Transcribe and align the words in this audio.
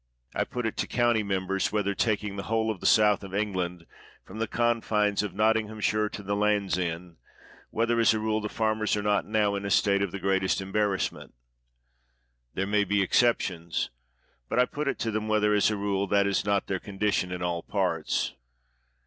I 0.33 0.45
put 0.45 0.65
it 0.65 0.77
to 0.77 0.87
county 0.87 1.21
members, 1.21 1.71
whether— 1.71 1.93
taking 1.93 2.35
the 2.35 2.41
whole 2.49 2.71
of 2.71 2.79
the 2.79 2.87
south 2.87 3.23
of 3.23 3.35
England, 3.35 3.85
from 4.25 4.39
the 4.39 4.47
confines 4.47 5.21
of 5.21 5.35
Nottinghamshire 5.35 6.09
to 6.09 6.23
the 6.23 6.35
Land's 6.35 6.75
End— 6.79 7.17
whether, 7.69 7.99
as 7.99 8.11
a 8.11 8.19
rule, 8.19 8.41
the 8.41 8.49
farmers 8.49 8.97
are 8.97 9.03
not 9.03 9.27
now 9.27 9.53
in 9.53 9.63
a 9.63 9.69
state 9.69 10.01
of 10.01 10.11
the 10.11 10.17
greatest 10.17 10.59
embarrass 10.59 11.11
ment? 11.11 11.35
There 12.55 12.65
may 12.65 12.83
be 12.83 13.03
exceptions; 13.03 13.91
but 14.49 14.57
I 14.57 14.65
put 14.65 14.87
it 14.87 14.97
to 15.01 15.11
them 15.11 15.27
whether, 15.27 15.53
as 15.53 15.69
a 15.69 15.77
rule, 15.77 16.07
that 16.07 16.25
is 16.25 16.43
not 16.45 16.65
their 16.65 16.79
con 16.79 16.97
dition 16.97 17.31
in 17.31 17.43
all 17.43 17.61
parts? 17.61 18.33